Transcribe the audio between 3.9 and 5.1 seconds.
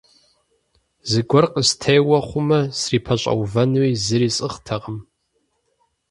зыри сӀыгътэкъым.